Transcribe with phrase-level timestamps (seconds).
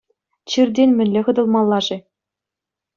[0.49, 1.97] Чиртен мӗнле хӑтӑлмалла-ши?